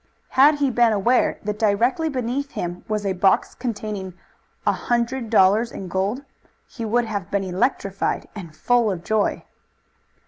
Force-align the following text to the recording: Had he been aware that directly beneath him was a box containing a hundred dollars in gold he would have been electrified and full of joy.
Had 0.29 0.55
he 0.55 0.71
been 0.71 0.91
aware 0.93 1.37
that 1.43 1.59
directly 1.59 2.09
beneath 2.09 2.53
him 2.53 2.83
was 2.87 3.05
a 3.05 3.13
box 3.13 3.53
containing 3.53 4.15
a 4.65 4.71
hundred 4.71 5.29
dollars 5.29 5.71
in 5.71 5.87
gold 5.89 6.25
he 6.67 6.83
would 6.83 7.05
have 7.05 7.29
been 7.29 7.43
electrified 7.43 8.27
and 8.33 8.55
full 8.55 8.89
of 8.89 9.03
joy. 9.03 9.45